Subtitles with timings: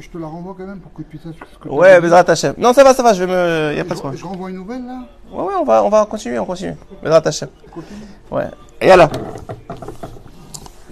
[0.00, 2.00] je te la renvoie quand même pour que tu saches ce que Ouais.
[2.00, 2.54] Bezrat Hashem.
[2.58, 3.76] Non, ça va, ça va, je vais me.
[3.76, 4.18] Y a pas de je, problème.
[4.20, 5.00] je renvoie une nouvelle là?
[5.32, 6.74] Ouais, ouais, on va, on va continuer, on continue.
[7.02, 7.20] Bezrat.
[7.22, 8.00] Continue.
[8.30, 8.46] Ouais.
[8.80, 9.10] Et alors?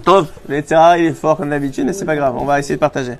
[0.03, 2.75] Top, le Tzara, il est fort comme d'habitude, mais c'est pas grave, on va essayer
[2.75, 3.17] de partager.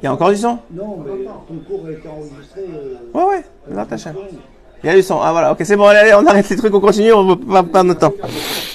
[0.00, 0.58] Il y a encore du son?
[0.70, 2.60] Non, mais ton cours a été enregistré.
[2.68, 4.14] euh, Ouais, ouais, Bezrat Hashem.
[4.84, 5.18] Il y a du son.
[5.20, 7.62] Ah voilà, ok, c'est bon, allez, allez, on arrête les trucs, on continue, on va
[7.64, 8.12] pas perdre notre temps.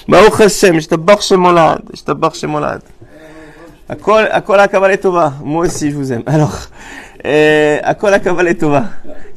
[0.08, 2.82] Baruch Hashem, je te barre chez Molad, je te barre chez Molad.
[3.94, 5.34] Akol, akol akavale tova.
[5.44, 6.24] Moi aussi, je vous aime.
[6.26, 6.56] Alors,
[7.26, 8.86] euh, akol akavale tova.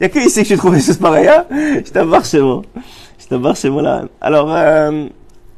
[0.00, 2.40] Il y a que ici que j'ai trouvé ce pareil, hein Je te barre chez
[2.40, 2.62] moi.
[3.18, 4.08] Je te barre chez Molad.
[4.20, 5.08] Alors, euh,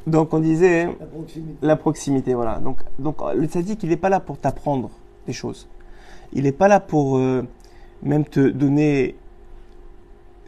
[0.05, 1.57] donc on disait la proximité.
[1.61, 2.59] la proximité, voilà.
[2.59, 4.89] Donc, donc le tzaddik, il n'est pas là pour t'apprendre
[5.27, 5.67] des choses.
[6.33, 7.43] Il n'est pas là pour euh,
[8.03, 9.15] même te donner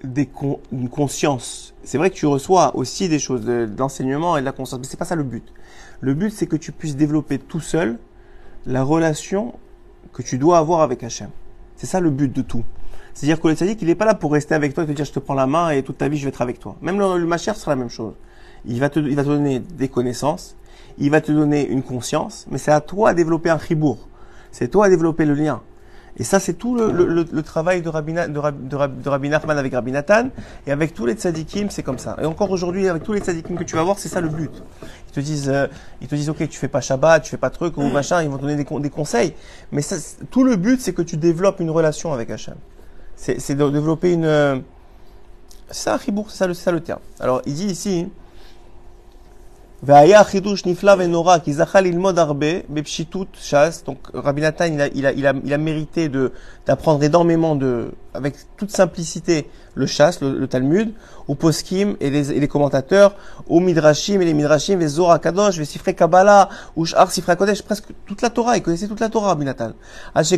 [0.03, 1.73] des con- une conscience.
[1.83, 4.79] C'est vrai que tu reçois aussi des choses, de, de l'enseignement et de la conscience,
[4.81, 5.43] mais c'est pas ça le but.
[6.01, 7.97] Le but, c'est que tu puisses développer tout seul
[8.65, 9.53] la relation
[10.13, 11.29] que tu dois avoir avec Hachem.
[11.75, 12.63] C'est ça le but de tout.
[13.13, 15.05] C'est-à-dire que le tzaddik, il n'est pas là pour rester avec toi et te dire
[15.05, 16.75] je te prends la main et toute ta vie je vais être avec toi.
[16.81, 18.13] Même le, le machère sera la même chose.
[18.65, 20.55] Il va, te, il va te donner des connaissances,
[20.97, 24.07] il va te donner une conscience, mais c'est à toi de développer un chibour.
[24.51, 25.61] C'est toi à développer le lien.
[26.17, 29.57] Et ça, c'est tout le, travail de Rabbi, de, Rab- de, Rab- de Rabbi Nachman
[29.57, 30.29] avec Rabbi Nathan.
[30.67, 32.17] Et avec tous les tzadikim, c'est comme ça.
[32.21, 34.51] Et encore aujourd'hui, avec tous les tzadikim que tu vas voir, c'est ça le but.
[35.09, 35.67] Ils te disent, euh,
[36.01, 38.29] ils te disent, ok, tu fais pas Shabbat, tu fais pas truc ou machin, ils
[38.29, 39.33] vont te donner des, con- des conseils.
[39.71, 39.81] Mais
[40.29, 42.55] tout le but, c'est que tu développes une relation avec Hachem.
[43.15, 44.25] C'est de développer une...
[44.25, 44.57] euh,
[45.69, 46.99] C'est ça un c'est ça, ça le terme.
[47.19, 48.07] Alors, il dit ici,
[49.83, 51.87] Ve'aya chidush nifla ve'nora, qui zachal
[52.19, 53.83] arbe, bepshitut chasse.
[53.83, 56.33] Donc, Rabbi Nathan, il a, il a, il a, il a mérité de,
[56.67, 60.93] d'apprendre énormément de, avec toute simplicité, le chasse, le, le Talmud,
[61.27, 63.15] ou poskim et les, et les commentateurs,
[63.47, 67.63] ou midrashim et les midrashim, les zora kadosh, les sifre kabbalah, ou shar sifre kodesh,
[67.63, 69.71] presque toute la Torah, il connaissait toute la Torah, Rabbi Nathan.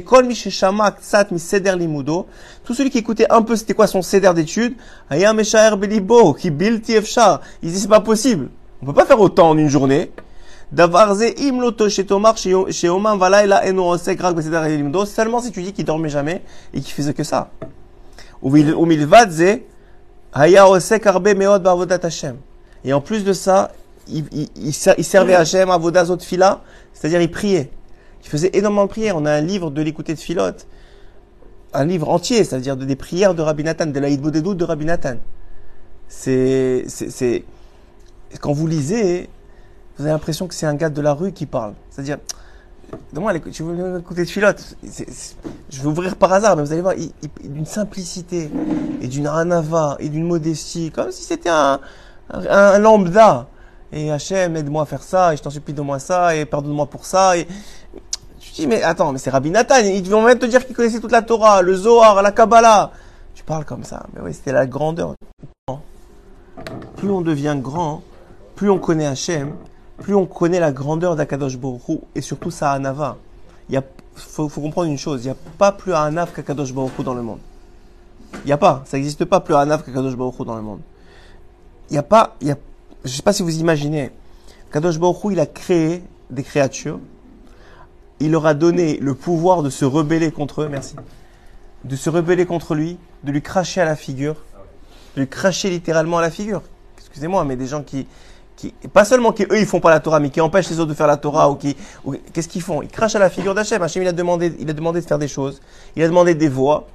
[0.06, 2.28] kol mi sheshama ktsat mi seder limudo,
[2.64, 4.76] tout celui qui écoutait un peu c'était quoi son seder d'études,
[5.10, 8.48] ayam eshaer belibo, qui bilti efshar, il dit c'est pas possible.
[8.84, 10.12] On peut pas faire autant en une journée.
[10.76, 11.06] Seulement
[15.40, 16.42] si tu dis qu'il dormait jamais
[16.74, 17.50] et qu'il faisait que ça.
[22.84, 23.72] Et en plus de ça,
[24.10, 26.60] il, il, il ser- il servait Hashem avodah zot fila,
[26.94, 27.70] c'est-à-dire il priait.
[28.26, 29.16] Il faisait énormément de prières.
[29.16, 30.68] On a un livre de l'écouter de Philote,
[31.74, 34.84] un livre entier, c'est-à-dire de- des prières de Rabbi Nathan, de la Bodedou de Rabbi
[34.84, 35.16] Nathan.
[36.10, 36.84] C'est,
[38.40, 39.30] quand vous lisez,
[39.98, 41.74] vous avez l'impression que c'est un gars de la rue qui parle.
[41.90, 42.18] C'est-à-dire,
[43.32, 46.96] l'écoute- tu veux écouter de Philote, je vais ouvrir par hasard, mais vous allez voir,
[47.44, 48.50] d'une simplicité,
[49.02, 51.80] et d'une ranava, et d'une modestie, comme si c'était un,
[52.80, 53.48] lambda.
[53.92, 57.06] Et Hachem, aide-moi à faire ça, et je t'en supplie, donne-moi ça, et pardonne-moi pour
[57.06, 57.48] ça, et
[58.40, 61.00] tu dis, mais attends, mais c'est Rabbi Nathan, ils vont même te dire qu'ils connaissaient
[61.00, 62.92] toute la Torah, le Zohar, la Kabbalah.
[63.36, 65.14] Tu parles comme ça, mais oui, c'était la grandeur.
[66.98, 68.02] Plus on devient grand,
[68.56, 69.54] plus on connaît Hachem,
[69.98, 73.18] plus on connaît la grandeur d'Akadosh Hu, et surtout sa Hanava.
[73.70, 73.84] Il y a,
[74.16, 77.40] faut, comprendre une chose, il n'y a pas plus Hanav qu'Akadosh Hu dans le monde.
[78.44, 80.82] Il n'y a pas, ça n'existe pas plus Hanav qu'Akadosh Hu dans le monde.
[81.90, 82.58] Il n'y a pas, il y a,
[83.04, 84.12] je sais pas si vous imaginez,
[84.72, 87.00] Kadosh Baruch il a créé des créatures,
[88.20, 90.96] il leur a donné le pouvoir de se rebeller contre eux, merci,
[91.84, 94.36] de se rebeller contre lui, de lui cracher à la figure,
[95.16, 96.64] de lui cracher littéralement à la figure.
[96.98, 98.08] Excusez-moi, mais des gens qui,
[98.94, 100.94] pas seulement qui eux ils font pas la Torah, mais qui empêchent les autres de
[100.96, 101.76] faire la Torah ou qui,
[102.32, 102.82] qu'est-ce qu'ils font?
[102.82, 103.82] Ils crachent à la figure d'Hachem.
[103.82, 105.62] Hachem il a demandé, il a demandé de faire des choses,
[105.96, 106.88] il a demandé des voies,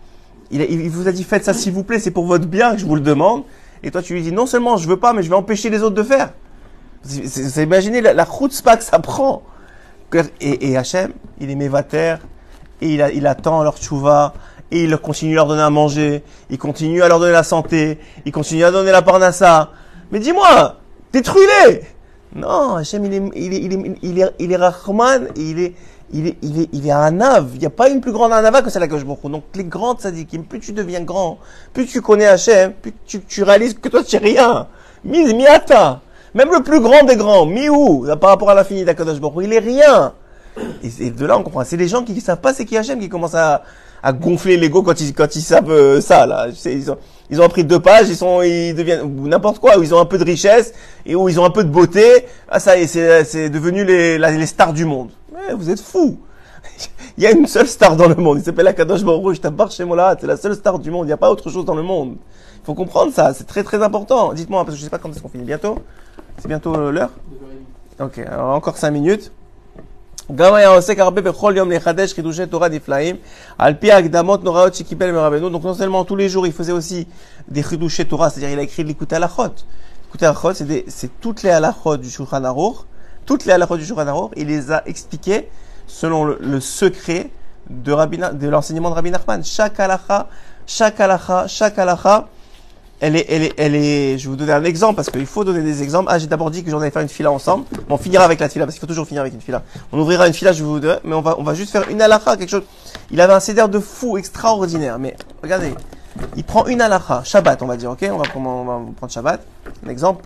[0.50, 2.86] il, vous a dit faites ça s'il vous plaît, c'est pour votre bien que je
[2.86, 3.42] vous le demande.
[3.82, 5.82] Et toi tu lui dis non seulement je veux pas, mais je vais empêcher les
[5.82, 6.30] autres de faire.
[7.02, 9.42] C'est- imaginez la, la chutzpah que ça prend.
[10.40, 12.16] Et, et Hachem, il est mévater,
[12.80, 14.32] et il, a- il attend leur tchouva,
[14.70, 17.98] et il continue à leur donner à manger, il continue à leur donner la santé,
[18.24, 19.70] il continue à donner la parnassa.
[20.10, 20.76] Mais dis-moi,
[21.12, 21.82] détruis-les
[22.36, 24.58] Non, Hachem, il est, il est, il est, il est, il est
[25.36, 25.74] il est,
[26.12, 27.50] il est, il est, il est anav.
[27.54, 29.30] Il n'y a pas une plus grande anava que celle Baruch Hu.
[29.30, 31.38] Donc les grands tzadikim, plus tu deviens grand,
[31.72, 34.66] plus tu connais Hachem, plus tu, tu réalises que toi tu es rien.
[35.04, 36.00] Mi, miata.
[36.34, 39.58] Même le plus grand des grands, miou, par rapport à l'infini d'Akadosh Baruch il est
[39.58, 40.12] rien.
[40.82, 41.64] Et, de là, on comprend.
[41.64, 43.62] C'est les gens qui ne savent pas c'est qui Hachem qui commencent à,
[44.02, 46.48] à gonfler l'ego quand ils, quand ils savent euh, ça, là.
[47.30, 50.04] Ils ont appris deux pages, ils sont, ils deviennent, n'importe quoi, où ils ont un
[50.04, 50.72] peu de richesse,
[51.04, 52.26] et où ils ont un peu de beauté.
[52.48, 55.10] Ah, ça c'est, c'est devenu les, les stars du monde.
[55.32, 56.18] Mais vous êtes fous.
[57.18, 58.38] Il y a une seule star dans le monde.
[58.38, 59.40] Il s'appelle Akadosh Baruch
[59.70, 61.04] chez moi C'est la seule star du monde.
[61.04, 62.16] Il n'y a pas autre chose dans le monde.
[62.62, 63.34] Il faut comprendre ça.
[63.34, 64.32] C'est très très important.
[64.32, 65.44] Dites-moi, parce que je sais pas quand est-ce qu'on finit.
[65.44, 65.78] Bientôt?
[66.38, 67.10] C'est bientôt euh, l'heure?
[68.00, 68.18] Ok.
[68.18, 69.32] Alors encore cinq minutes.
[70.35, 73.15] גם היה עוסק הרבה בכל יום לחדש חידושי תורה נפלאים,
[73.57, 75.49] על פי ההקדמות נוראיות שקיבל מרבנו.
[75.49, 77.07] Donc non seulement tous les jours, il faisait aussi
[77.49, 79.43] des חידושי Torah, c'est-à-dire il a écrit l'écoute halachot.
[80.05, 82.77] L'écoute halachot, c'est des- c'est toutes les halachot du Shulchan Aruch,
[83.25, 85.49] toutes les halachot du Shulchan Aruch, il les a expliquées
[85.87, 87.29] selon le, le secret
[87.69, 89.43] de, Rabbi Na- de l'enseignement de Rabbi Nachman.
[89.43, 90.27] Chaque halacha,
[90.65, 92.27] chaque halacha, chaque halacha,
[93.00, 95.44] elle est, elle est, elle est, je vais vous donner un exemple parce qu'il faut
[95.44, 96.08] donner des exemples.
[96.10, 97.64] Ah, j'ai d'abord dit que j'en allais faire une fila ensemble.
[97.88, 99.62] Bon, on finira avec la fila parce qu'il faut toujours finir avec une fila.
[99.92, 102.02] On ouvrira une fila, je vous donne, mais on va, on va juste faire une
[102.02, 102.64] halakha, quelque chose.
[103.10, 105.74] Il avait un cédère de fou extraordinaire, mais regardez.
[106.36, 108.04] Il prend une halakha, Shabbat, on va dire, ok?
[108.10, 109.40] On va prendre, on va prendre Shabbat.
[109.86, 110.24] Un exemple.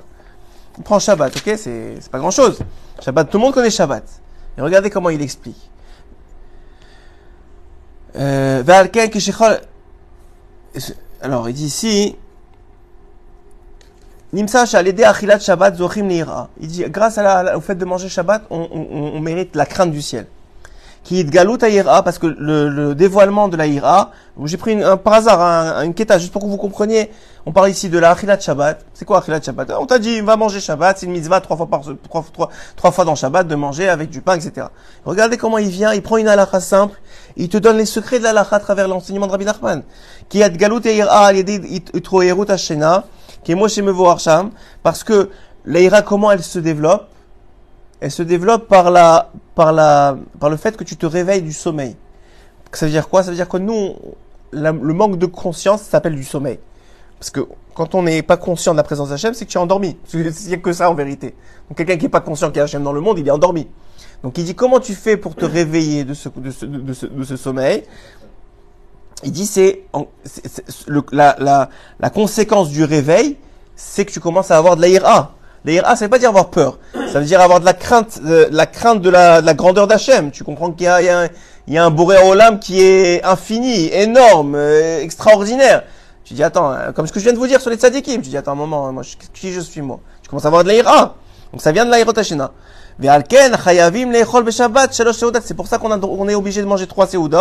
[0.78, 1.42] Il prend Shabbat, ok?
[1.58, 2.58] C'est, c'est pas grand chose.
[3.00, 4.04] Shabbat, tout le monde connaît Shabbat.
[4.56, 5.70] Et regardez comment il explique.
[8.16, 8.62] Euh,
[11.22, 12.16] alors, il dit ici,
[14.32, 16.48] Nimsa Shalede Achilat Shabbat Zochim Neira.
[16.60, 19.66] Il dit, grâce à la- au fait de manger Shabbat, on, on- on mérite la
[19.66, 20.26] crainte du ciel.
[21.04, 24.12] Qui Galut Ira, parce que le, le dévoilement de la Ira,
[24.44, 27.10] j'ai pris une- un, par hasard un, une juste pour que vous compreniez,
[27.44, 28.84] on parle ici de la Achilat Shabbat.
[28.94, 29.72] C'est quoi Achilat Shabbat?
[29.78, 32.90] On t'a dit, va manger Shabbat, c'est une mitzvah trois fois par, trois, trois, trois
[32.92, 34.68] fois dans Shabbat de manger avec du pain, etc.
[35.04, 36.98] Regardez comment il vient, il prend une halakha simple,
[37.36, 39.82] il te donne les secrets de la halakha à travers l'enseignement de Rabbi Nachman.
[40.28, 43.04] Qui Galut Ira al-Yedi Itro Yerut Hashena,
[43.44, 44.50] qui est Moshe Mevoar Sham,
[44.82, 45.30] parce que
[45.64, 47.08] l'Aïra, comment elle se développe?
[48.00, 51.52] Elle se développe par la, par la, par le fait que tu te réveilles du
[51.52, 51.96] sommeil.
[52.72, 53.22] Ça veut dire quoi?
[53.22, 53.94] Ça veut dire que nous,
[54.52, 56.58] le manque de conscience s'appelle du sommeil.
[57.18, 57.40] Parce que
[57.74, 59.96] quand on n'est pas conscient de la présence d'Hachem, c'est que tu es endormi.
[60.14, 61.36] Il n'y a que ça en vérité.
[61.68, 63.30] Donc quelqu'un qui n'est pas conscient qu'il y a Hachem dans le monde, il est
[63.30, 63.68] endormi.
[64.24, 67.84] Donc il dit comment tu fais pour te réveiller de ce sommeil?
[69.22, 69.82] Il dit c'est
[71.12, 71.68] la, la,
[72.00, 73.36] la conséquence du réveil,
[73.76, 75.32] c'est que tu commences à avoir de la ira.
[75.64, 76.78] La ira, ça veut pas dire avoir peur.
[77.12, 79.86] Ça veut dire avoir de la crainte, de, la crainte de la, de la grandeur
[79.86, 80.30] d'Hachem.
[80.32, 81.28] Tu comprends qu'il y a, y a un,
[81.68, 85.84] il y a un Boré Olam qui est infini, énorme, euh, extraordinaire.
[86.24, 88.22] Tu dis attends, hein, comme ce que je viens de vous dire sur les tzadikim,
[88.22, 90.00] tu dis attends un moment, hein, moi, je- qui je suis moi?
[90.22, 91.14] Tu commences à avoir de la ira.
[91.52, 92.00] Donc ça vient de la
[93.00, 93.24] c'est
[95.54, 97.38] pour ça qu'on on est obligé de manger trois seudot.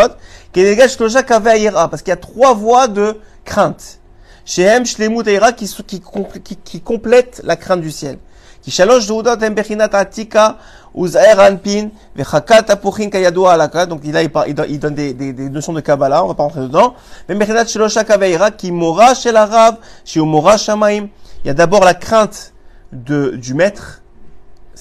[0.53, 3.99] Parce qu'il y a trois voies de crainte.
[4.45, 6.01] Shehem, Shlemut et qui, qui,
[6.43, 8.17] qui, qui complètent la crainte du ciel.
[8.61, 10.57] Qui shalosh seudot em bechinat atika
[10.93, 13.85] uzaer anpin vechakat apuchin kayadua alaka.
[13.85, 14.31] Donc là, il,
[14.69, 16.93] il donne des, des, des notions de Kabbalah, on va pas rentrer dedans.
[17.27, 21.09] Mais bechinat shelosha kaveira qui mora shel arav, shiu mora shamaim.
[21.43, 22.53] Il y a d'abord la crainte
[22.91, 24.00] de, du maître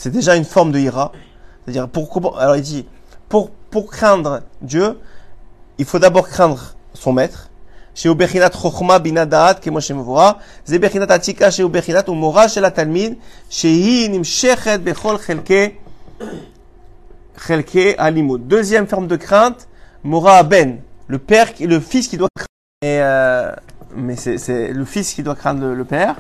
[0.00, 1.12] c'est déjà une forme de ira.
[1.62, 2.86] C'est-à-dire, pour, alors il dit,
[3.28, 4.98] pour, pour craindre Dieu,
[5.76, 7.50] il faut d'abord craindre son maître.
[7.94, 10.38] Chez Bechinat Chochma Binadaat, qui est Moshe Mevorah.
[10.66, 13.18] Ze Bechinat Atika, chez Bechinat Umora, chez la Talmid,
[13.50, 15.74] chez Nimshechet Bechol Chelke,
[17.36, 18.48] Chelke Alimud.
[18.48, 19.68] Deuxième forme de crainte,
[20.02, 22.46] Mora Ben, le père, le fils qui doit craindre.
[22.80, 23.54] Et, euh,
[23.94, 26.16] mais c'est, c'est le fils qui doit craindre le, le père.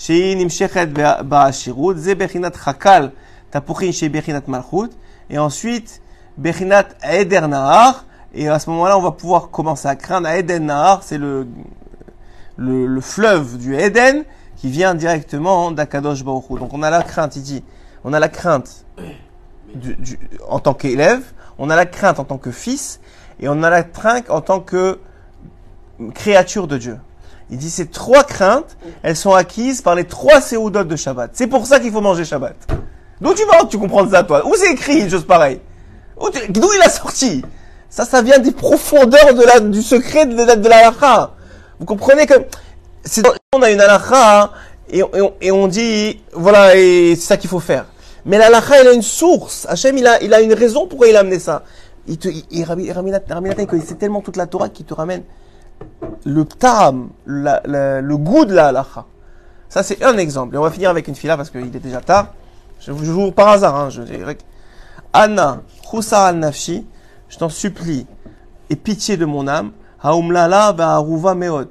[0.00, 3.08] שהיא נמשכת ב- בעשירות, זה בחינת חק"ל
[3.50, 4.90] תפוחין שהיא בחינת מלכות,
[5.30, 5.90] et ensuite
[6.38, 7.90] בחינת עדר נהר,
[8.34, 11.46] et à ce moment-là on va pouvoir commencer à craindre Eden Nahar, c'est le,
[12.56, 14.24] le, le fleuve du Eden
[14.56, 16.58] qui vient directement d'Akadosh Baruch Hu.
[16.58, 17.64] Donc on a la crainte, il dit,
[18.04, 18.84] on a la crainte
[19.74, 20.18] du- du-
[20.48, 21.22] en tant qu'élève,
[21.58, 23.00] on a la crainte en tant que fils,
[23.40, 24.98] et on a la crainte en tant que
[26.14, 26.98] créature de Dieu.
[27.51, 31.31] Il dit ces trois craintes, elles sont acquises par les trois séoudotes de Shabbat.
[31.33, 32.55] C'est pour ça qu'il faut manger Shabbat.
[33.19, 34.47] D'où tu vas, tu comprends ça, toi?
[34.47, 35.59] Où c'est écrit une chose pareille?
[36.49, 37.43] D'où il a sorti?
[37.89, 41.33] Ça, ça vient des profondeurs de la, du secret de la, de la.
[41.77, 42.35] Vous comprenez que
[43.03, 43.21] c'est,
[43.53, 44.49] on a une halakha hein,
[44.89, 45.03] et,
[45.51, 47.85] on- dit, voilà, et c'est ça qu'il faut faire.
[48.25, 49.65] Mais la elle a une source.
[49.67, 51.63] Hachem, il a, il a une raison pourquoi il a amené ça.
[52.07, 52.65] Il te, il, il-
[53.05, 55.23] Nathan, il connaissait tellement toute la Torah qu'il te ramène
[56.25, 56.45] le
[57.25, 59.05] la- le goût de la halakha.
[59.69, 60.55] Ça, c'est un exemple.
[60.55, 62.33] Et on va finir avec une fila parce qu'il est déjà tard.
[62.79, 64.37] Je vous joue par hasard, hein, je dirais.
[65.13, 66.85] Anna, Choussa al nafshi,
[67.29, 68.05] je t'en supplie,
[68.69, 69.71] et pitié de mon âme,
[70.03, 71.69] Haumlala ba'aruva meod,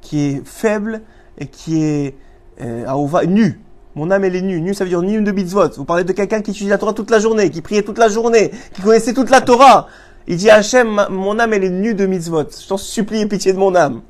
[0.00, 1.02] qui est faible
[1.38, 2.16] et qui est
[2.60, 3.60] euh, nu.
[3.94, 4.60] Mon âme, elle est nue.
[4.60, 5.68] Nu, ça veut dire nu de mitzvot.
[5.76, 8.08] Vous parlez de quelqu'un qui étudie la Torah toute la journée, qui priait toute la
[8.08, 9.88] journée, qui connaissait toute la Torah.
[10.28, 12.44] Il dit Hachem, mon âme, elle est nue de mitzvot.
[12.60, 14.02] Je t'en supplie, pitié de mon âme.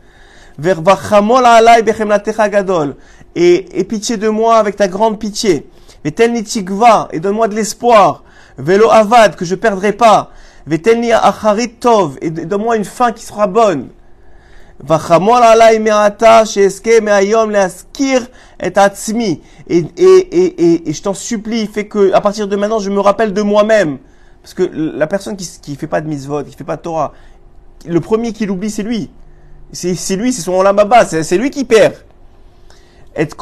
[3.34, 5.66] Et, et pitié de moi avec ta grande pitié.
[6.04, 8.24] Vetelni tikva, et donne-moi de l'espoir.
[8.58, 10.30] Velo avad, que je perdrai pas.
[10.66, 13.88] Vetelni acharit tov, et donne-moi une fin qui sera bonne.
[19.68, 23.00] Et, et, et, et je t'en supplie, fais que, à partir de maintenant, je me
[23.00, 23.98] rappelle de moi-même.
[24.42, 27.12] Parce que la personne qui qui fait pas de mitzvot, qui fait pas de Torah,
[27.86, 29.10] le premier qui l'oublie, c'est lui.
[29.72, 31.94] C'est lui, c'est son olam haba, c'est lui qui perd.
[33.14, 33.34] Et de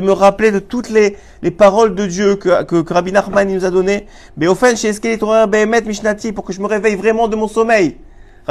[0.00, 3.64] me rappeler de toutes les, les paroles de Dieu que, que, que Rabbi Nachman nous
[3.64, 4.06] a données.
[4.36, 7.96] Beofen sheeskeli Torah behemet mishnati, pour que je me réveille vraiment de mon sommeil.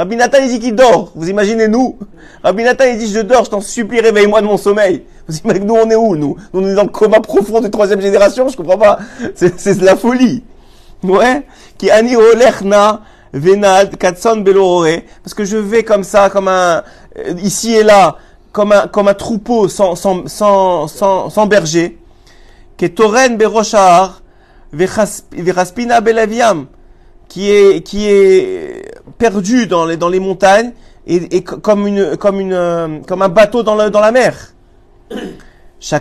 [0.00, 1.12] Rabbi Nathan il dit qu'il dort.
[1.14, 1.98] Vous imaginez nous?
[2.42, 5.04] Rabbi Nathan il dit je dors, je t'en supplie réveille-moi de mon sommeil.
[5.28, 6.38] Vous imaginez nous on est où nous?
[6.54, 8.98] Nous on est dans le coma profond de troisième génération, je comprends pas.
[9.36, 10.42] C'est de la folie.
[11.02, 11.42] Ouais.
[11.76, 13.02] Qui ani olechna
[13.34, 15.02] venad katson belorore.
[15.22, 16.82] Parce que je vais comme ça, comme un
[17.18, 18.16] euh, ici et là,
[18.52, 21.98] comme un comme un troupeau sans sans sans sans, sans berger.
[22.78, 24.22] Qui toren beroshar
[24.72, 26.68] veraspina belaviam
[27.28, 28.82] qui est qui est
[29.18, 30.72] perdu dans les dans les montagnes
[31.06, 34.12] et, et co- comme une comme une euh, comme un bateau dans la dans la
[34.12, 34.34] mer.
[35.82, 35.96] Je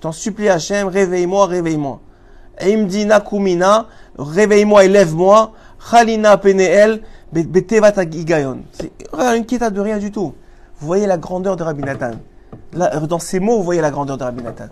[0.00, 2.00] t'en supplie Hachem, réveille-moi, réveille-moi.
[2.60, 3.86] Dit nakumina,
[4.18, 5.52] réveille-moi, élève-moi.
[5.90, 7.00] Chalina peneel
[7.32, 8.58] be- betevat agigayon.
[8.72, 8.92] C'est
[9.36, 10.34] une quiétude de rien du tout.
[10.78, 12.12] Vous voyez la grandeur de Rabbi Nathan.
[12.74, 14.66] Là, dans ces mots, vous voyez la grandeur de Rabbi Nathan.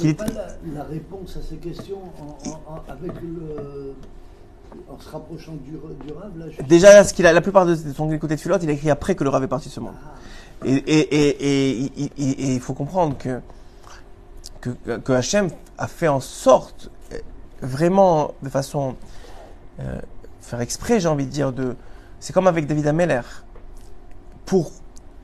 [0.00, 3.94] Il ne pas la, la réponse à ces questions en, en- en- avec le,
[4.90, 6.36] en se rapprochant du, du Rav.
[6.38, 8.68] Là, je- Déjà, là, ce qu'il a, la plupart de son écouté de Philote, il
[8.70, 9.94] a écrit après que le Rav est parti de ce monde.
[10.64, 11.28] Et, et, et,
[11.80, 13.40] et, et- et- et il faut comprendre que,
[14.60, 15.48] que, que Hachem
[15.78, 16.90] a fait en sorte,
[17.62, 18.94] vraiment de façon,
[19.80, 20.00] euh,
[20.40, 21.76] faire exprès, j'ai envie de dire, de,
[22.20, 23.22] c'est comme avec David Ameller.
[24.44, 24.72] Pour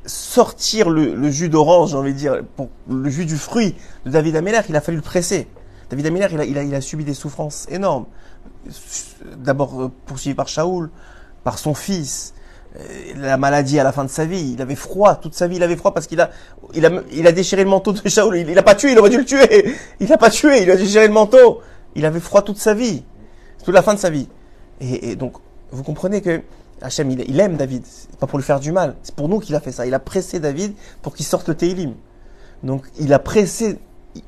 [0.09, 4.11] sortir le, le jus d'orange, j'ai envie de dire, pour le jus du fruit de
[4.11, 5.47] David Ameller, il a fallu le presser.
[5.91, 8.07] David Ameller, il a, il a, il a subi des souffrances énormes.
[9.37, 10.91] D'abord euh, poursuivi par Shaoul,
[11.45, 12.35] par son fils,
[12.77, 12.81] euh,
[13.17, 14.53] la maladie à la fin de sa vie.
[14.55, 16.31] Il avait froid, toute sa vie il avait froid parce qu'il a,
[16.75, 18.39] il a, il a déchiré le manteau de Shaoul.
[18.39, 19.75] Il, il a pas tué, il aurait dû le tuer.
[20.01, 21.61] Il a pas tué, il a déchiré le manteau.
[21.95, 23.05] Il avait froid toute sa vie,
[23.65, 24.29] toute la fin de sa vie.
[24.81, 25.35] Et donc,
[25.73, 26.43] vous comprenez que
[26.83, 27.83] Hachem, il, aime David.
[27.85, 28.95] C'est pas pour lui faire du mal.
[29.03, 29.87] C'est pour nous qu'il a fait ça.
[29.87, 31.95] Il a pressé David pour qu'il sorte le Teilim.
[32.63, 33.79] Donc, il a pressé,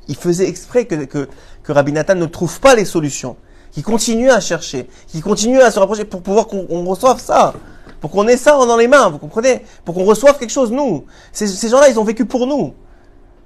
[0.09, 1.29] il- faisait exprès que, que,
[1.69, 3.37] Rabbi Nathan ne trouve pas les solutions.
[3.73, 4.89] Qu'il continue à chercher.
[5.07, 7.55] Qu'il continue à se rapprocher pour pouvoir qu'on on reçoive ça.
[8.01, 9.63] Pour qu'on ait ça dans les mains, vous comprenez?
[9.85, 11.05] Pour qu'on reçoive quelque chose, nous.
[11.33, 12.75] Ces, gens-là, ils ont vécu pour nous.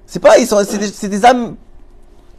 [0.07, 1.55] C'est pas, ils sont, c'est des, des âmes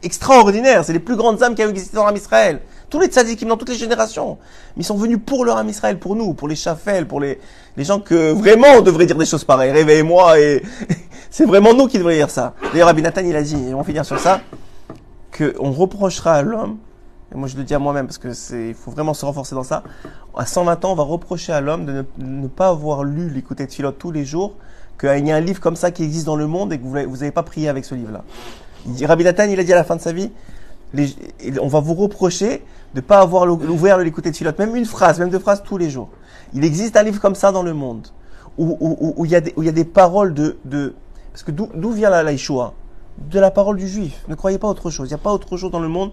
[0.03, 0.83] extraordinaires.
[0.83, 2.61] C'est les plus grandes âmes qui ont existé dans l'âme Israël.
[2.89, 4.37] Tous les tzadikim dans toutes les générations.
[4.75, 7.39] Mais ils sont venus pour leur âme Israël, pour nous, pour les chafels, pour les,
[7.75, 9.71] les gens que vraiment on devrait dire des choses pareilles.
[9.71, 10.63] Réveillez-moi et
[11.29, 12.53] c'est vraiment nous qui devrions dire ça.
[12.71, 14.41] D'ailleurs, Rabbi Nathan, il a dit, et on va finir sur ça,
[15.37, 16.77] qu'on reprochera à l'homme,
[17.33, 19.63] et moi je le dis à moi-même parce que c'est, faut vraiment se renforcer dans
[19.63, 19.83] ça,
[20.35, 23.71] à 120 ans, on va reprocher à l'homme de ne, pas avoir lu l'écouter de
[23.71, 24.53] Philote tous les jours,
[24.99, 27.17] qu'il y a un livre comme ça qui existe dans le monde et que vous
[27.17, 28.23] n'avez pas prié avec ce livre-là.
[29.05, 30.31] Rabbi Nathan, il a dit à la fin de sa vie,
[31.61, 32.63] on va vous reprocher
[32.93, 35.89] de pas avoir ouvert l'écouter de Philote, même une phrase, même deux phrases tous les
[35.89, 36.09] jours.
[36.53, 38.07] Il existe un livre comme ça dans le monde,
[38.57, 40.57] où, où, où- il, y a des, y a des paroles de...
[40.65, 40.95] de
[41.31, 42.73] parce que d'où vient la, la Yeshua?
[43.17, 44.23] De la parole du juif.
[44.27, 45.09] Ne croyez pas autre chose.
[45.09, 46.11] Il n'y a pas autre chose dans le monde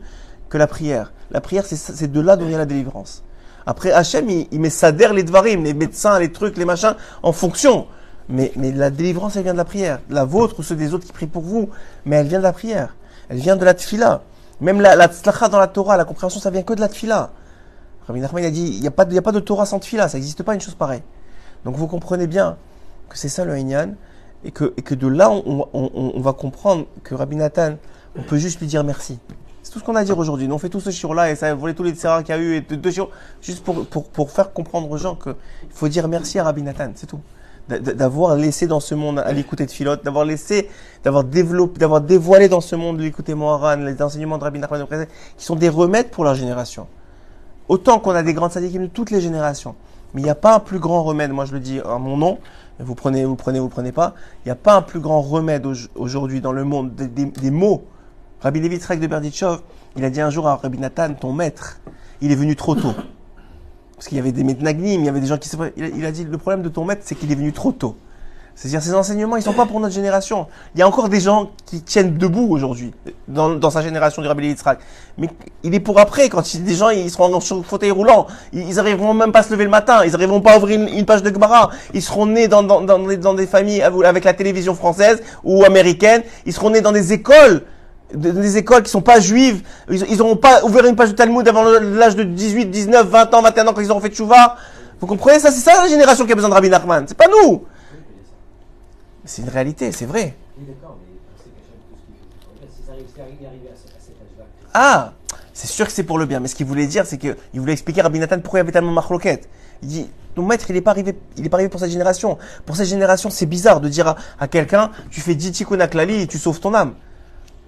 [0.49, 1.13] que la prière.
[1.31, 3.23] La prière, c'est de là d'où vient la délivrance.
[3.67, 7.33] Après, Hachem, il, il met sader les dvarim, les médecins, les trucs, les machins, en
[7.33, 7.87] fonction.
[8.29, 10.01] Mais, mais la délivrance, elle vient de la prière.
[10.11, 11.71] La vôtre ou ceux des autres qui prient pour vous,
[12.05, 12.97] mais elle vient de la prière.
[13.29, 14.23] Elle vient de la tfila.
[14.65, 17.33] Même la, la tzlacha dans la Torah, la compréhension, ça vient que de la tfila.
[18.07, 20.09] Rabbi Nachman a dit, il n'y a, pas de- a pas de Torah sans tfila,
[20.09, 21.03] ça n'existe pas une chose pareille.
[21.67, 22.57] Donc vous comprenez bien
[23.11, 23.91] que c'est ça le Inyan,
[24.43, 27.75] et que, de là, on, va comprendre que Rabbi Nathan,
[28.17, 29.19] on peut juste lui dire merci.
[29.63, 30.49] C'est tout ce qu'on a à dire aujourd'hui.
[30.51, 32.41] On fait tout ce shiur-là et ça a volé tous les serrats qu'il y a
[32.41, 33.11] eu et deux, shiur,
[33.43, 35.35] juste pour, pour, pour faire comprendre aux gens qu'il
[35.71, 37.21] faut dire merci à Rabbi Nathan, c'est tout.
[37.69, 40.69] D'a- d'a- D'avoir laissé dans ce monde à l'écouter de Philote, d'avoir laissé,
[41.03, 45.07] d'avoir développé, d'avoir dévoilé dans ce monde l'écouter Moharan, les enseignements de Rabbi Nachman de
[45.37, 46.87] qui sont des remèdes pour leur génération.
[47.69, 49.75] Autant qu'on a des grandes sadikim de toutes les générations.
[50.13, 52.17] Mais il n'y a pas un plus grand remède, moi je le dis en mon
[52.19, 52.39] nom,
[52.79, 55.65] vous prenez, vous prenez, vous prenez pas, il n'y a pas un plus grand remède
[55.67, 57.85] au- aujourd'hui dans le monde des, mots.
[58.41, 59.63] Rabbi Levi Tzrak de Berditchov,
[59.97, 61.81] il a dit un jour à Rabbi Nathan, ton maître,
[62.21, 62.93] il est venu trop tôt.
[64.05, 65.57] Parce qu'il y avait des metnagnim, il y avait des gens qui se...
[65.79, 67.97] Il a, a dit, le problème de ton maître, c'est qu'il est venu trop tôt.
[68.55, 70.47] C'est-à-dire, ces enseignements, ils sont pas pour notre génération.
[70.75, 72.93] Il y a encore des gens qui tiennent debout aujourd'hui,
[73.29, 74.79] dans, dans sa génération du Rabbi Levi Tzrak.
[75.17, 75.31] Mais
[75.63, 78.27] il est pour après, quand il- des gens, ils seront sur fauteuil roulant.
[78.53, 80.05] Ils, ils arriveront même pas à se lever le matin.
[80.05, 81.71] Ils arriveront pas à ouvrir une, page de Gemara.
[81.95, 86.23] Ils seront nés dans, dans, dans, des- familles avec la télévision française ou américaine.
[86.45, 87.63] Ils seront nés dans des écoles
[88.15, 91.47] des écoles qui sont pas juives, ils, ils auront pas ouvert une page de Talmud
[91.49, 94.57] avant l'âge de 18, 19, 20 ans, 21 ans quand ils auront fait tchouva.
[95.01, 95.51] Vous comprenez ça?
[95.51, 97.05] C'est ça la génération qui a besoin de Rabbi Nachman.
[97.07, 97.65] C'est pas nous.
[99.25, 100.37] C'est une réalité, c'est vrai.
[104.73, 105.13] Ah
[105.53, 106.41] C'est sûr que c'est pour le bien.
[106.41, 108.65] Mais ce qu'il voulait dire, c'est qu'il voulait expliquer à Rabbi Nathan pourquoi il y
[108.65, 109.49] avait tellement marloquette.
[109.83, 112.39] Il dit, ton maître, il n'est pas arrivé, il est pas arrivé pour cette génération.
[112.67, 116.27] Pour cette génération, c'est bizarre de dire à, à quelqu'un, tu fais 10 tikkun et
[116.27, 116.95] tu sauves ton âme.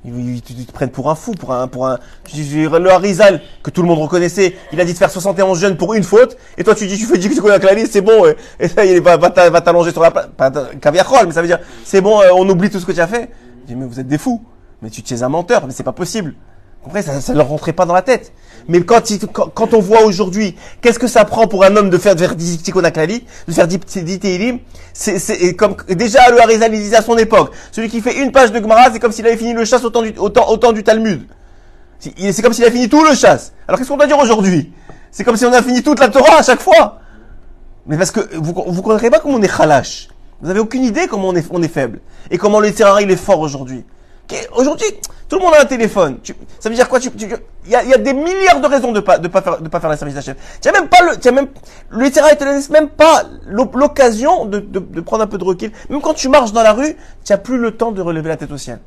[0.07, 1.99] Ils, te prennent pour un fou, pour un, pour un,
[2.33, 5.77] dis, le Harizal, que tout le monde reconnaissait, il a dit de faire 71 jeûnes
[5.77, 8.25] pour une faute, et toi tu dis, tu fais 10 tikkun aklali, c'est bon,
[8.61, 11.49] et, ça, il va, va t'a- va t'allonger sur la place, pas mais ça veut
[11.49, 13.31] dire, c'est bon, euh, on oublie tout ce que tu as fait.
[13.63, 14.43] Je dis, mais vous êtes des fous.
[14.83, 16.35] Mais tu, tu es un menteur, mais c'est pas possible.
[16.87, 18.33] Comprenez, ça, ça leur rentrait pas dans la tête.
[18.69, 19.03] Mais quand,
[19.33, 22.37] quand, on voit aujourd'hui, qu'est-ce que ça prend pour un homme de faire, de faire
[22.37, 24.61] 10 tikkun aklali, de faire 10 10 tehillim,
[24.93, 28.53] c'est, comme, déjà, le Harizal, il disait à son époque, celui qui fait une page
[28.53, 31.27] de Gemara, c'est comme s'il avait fini le chasse au temps du, Talmud.
[31.99, 33.53] C'est comme s'il a fini tout le chasse.
[33.67, 34.73] Alors qu'est-ce qu'on doit dire aujourd'hui?
[35.11, 37.01] C'est comme si on a fini toute la Torah à chaque fois.
[37.89, 40.07] Mais parce que vous, vous connaissez pas comment on est khalash.
[40.41, 41.99] Vous avez aucune idée comment on est, faible.
[42.31, 43.85] Et comment le terrain il est fort aujourd'hui.
[44.55, 44.87] Aujourd'hui,
[45.29, 46.19] tout le monde a un téléphone.
[46.23, 47.33] Tu- ça veut dire quoi Il
[47.67, 49.91] y, y a des milliards de raisons de pas de pas faire de pas faire
[49.91, 50.37] la service d'Hachem.
[50.61, 51.49] Tu même pas le, tu même
[51.91, 55.73] le te laisse même pas l'o- l'occasion de, de, de prendre un peu de recul.
[55.91, 58.37] Même quand tu marches dans la rue, tu as plus le temps de relever la
[58.37, 58.79] tête au ciel.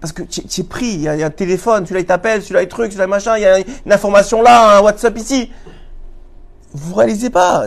[0.00, 2.68] Parce que tu es pris, il y, a, un téléphone, celui-là il t'appelle, celui-là il
[2.68, 5.50] truc, celui-là machin, il y a une information là, un WhatsApp ici.
[6.74, 7.64] Vous réalisez pas.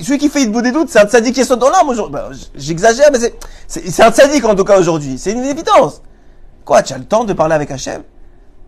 [0.00, 2.12] Celui qui fait une des doutes, c'est un sadique qui saute dans l'âme aujourd'hui.
[2.14, 3.18] Bah, J'exagère, mais
[3.68, 5.18] c'est- un sadique en tout cas aujourd'hui.
[5.18, 6.02] C'est une évidence.
[6.64, 8.02] Quoi, tu as le temps de parler avec Hachem?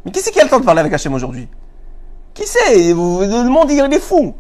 [0.05, 1.49] Mais qui c'est qui a le temps de parler avec Hachem aujourd'hui?
[2.33, 2.77] Qui c'est?
[2.91, 4.35] Le monde il est fou.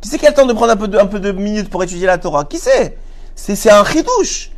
[0.00, 0.76] Qui c'est qui a le temps de prendre un
[1.06, 2.44] peu de, minutes pour étudier la Torah?
[2.44, 2.96] Qui c'est?
[3.34, 4.52] C'est un chidouche.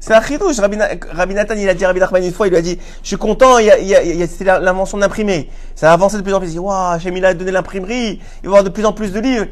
[0.00, 0.58] C'est un chidouche.
[0.58, 2.62] Rabbi, Na- Rabbi Nathan, il a dit à Rabbi Nachman une fois, il lui a
[2.62, 5.50] dit, je suis content, c'était l'invention de l'imprimer.
[5.74, 6.48] Ça a avancé de plus en plus.
[6.48, 8.92] Il dit, waouh, Hachem, il a donné l'imprimerie, il va y avoir de plus en
[8.92, 9.46] plus de livres.